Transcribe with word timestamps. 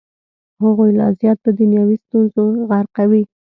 هغوی 0.63 0.89
لا 0.99 1.07
زیات 1.19 1.37
په 1.45 1.51
دنیوي 1.59 1.97
ستونزو 2.05 2.43
غرقوي. 2.69 3.23